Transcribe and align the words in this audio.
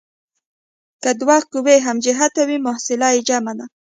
که 1.01 1.09
دوه 1.21 1.37
قوې 1.51 1.77
هم 1.85 1.97
جهته 2.05 2.41
وي 2.49 2.57
محصله 2.65 3.07
یې 3.15 3.21
جمع 3.29 3.53
ده. 3.59 3.65